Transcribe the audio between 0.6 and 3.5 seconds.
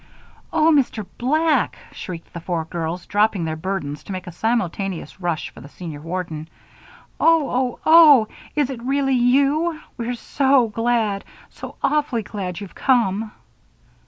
Mr. Black!" shrieked the four girls, dropping